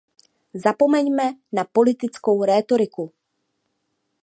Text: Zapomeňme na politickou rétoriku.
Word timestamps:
Zapomeňme 0.63 1.27
na 1.57 1.61
politickou 1.75 2.35
rétoriku. 2.49 3.05